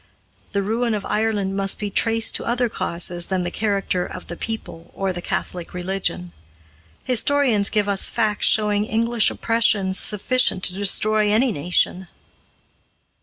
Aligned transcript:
The 0.53 0.63
ruin 0.63 0.95
of 0.95 1.05
Ireland 1.05 1.55
must 1.55 1.77
be 1.77 1.91
traced 1.91 2.33
to 2.37 2.43
other 2.43 2.67
causes 2.69 3.27
than 3.27 3.43
the 3.43 3.51
character 3.51 4.03
of 4.03 4.25
the 4.25 4.35
people 4.35 4.89
or 4.95 5.13
the 5.13 5.21
Catholic 5.21 5.75
religion. 5.75 6.31
Historians 7.03 7.69
give 7.69 7.87
us 7.87 8.09
facts 8.09 8.47
showing 8.47 8.85
English 8.85 9.29
oppressions 9.29 9.99
sufficient 9.99 10.63
to 10.63 10.73
destroy 10.73 11.29
any 11.31 11.51
nation. 11.51 12.07